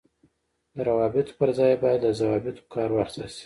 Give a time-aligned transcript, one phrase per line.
[0.75, 3.37] د روابطو پر ځای باید له ضوابطو کار واخیستل شي.